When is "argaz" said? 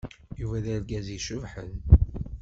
0.73-1.07